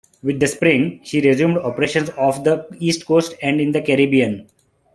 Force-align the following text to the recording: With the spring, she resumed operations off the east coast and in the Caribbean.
With 0.23 0.39
the 0.39 0.47
spring, 0.47 1.01
she 1.03 1.21
resumed 1.21 1.57
operations 1.59 2.09
off 2.17 2.43
the 2.43 2.65
east 2.79 3.05
coast 3.05 3.35
and 3.39 3.61
in 3.61 3.71
the 3.71 3.83
Caribbean. 3.83 4.47